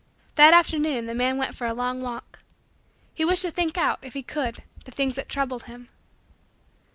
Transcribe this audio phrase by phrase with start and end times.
[0.33, 2.39] That afternoon the man went for a long walk.
[3.13, 5.89] He wished to think out, if he could, the things that troubled him.